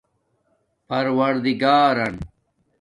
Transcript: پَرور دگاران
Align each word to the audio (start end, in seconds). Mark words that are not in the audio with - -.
پَرور 0.87 1.33
دگاران 1.45 2.15